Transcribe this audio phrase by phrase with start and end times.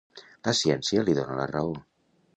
[0.47, 1.77] La ciència li dona la raó.